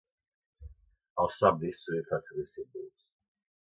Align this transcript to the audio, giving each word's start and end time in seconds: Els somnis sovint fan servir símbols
Els 1.25 1.37
somnis 1.43 1.85
sovint 1.85 2.11
fan 2.11 2.29
servir 2.31 2.51
símbols 2.59 3.11